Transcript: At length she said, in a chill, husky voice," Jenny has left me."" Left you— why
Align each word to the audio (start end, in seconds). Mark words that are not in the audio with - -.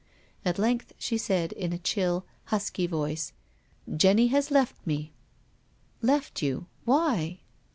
At 0.43 0.57
length 0.57 0.93
she 0.97 1.15
said, 1.15 1.51
in 1.51 1.71
a 1.71 1.77
chill, 1.77 2.25
husky 2.45 2.87
voice," 2.87 3.33
Jenny 3.97 4.29
has 4.29 4.49
left 4.49 4.87
me."" 4.87 5.13
Left 6.11 6.41
you— 6.41 6.65
why 6.85 7.41